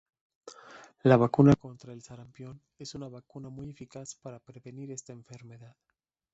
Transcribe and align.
La 1.03 1.15
vacuna 1.15 1.55
contra 1.55 1.93
el 1.93 2.01
sarampión 2.01 2.59
es 2.79 2.95
una 2.95 3.07
vacuna 3.07 3.49
muy 3.49 3.69
eficaz 3.69 4.15
para 4.15 4.39
prevenir 4.39 4.89
esta 4.91 5.13
enfermedad. 5.13 5.75